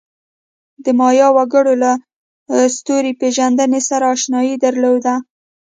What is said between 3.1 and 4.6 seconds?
پېژندنې سره آشنایي